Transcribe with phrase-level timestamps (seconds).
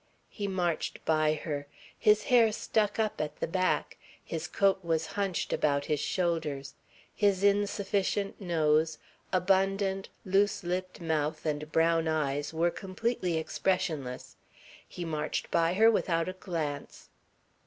[0.29, 1.67] He marched by her.
[1.95, 3.97] His hair stuck up at the back.
[4.25, 6.73] His coat was hunched about his shoulders.
[7.13, 8.97] His insufficient nose,
[9.31, 14.37] abundant, loose lipped mouth and brown eyes were completely expressionless.
[14.87, 17.09] He marched by her without a glance.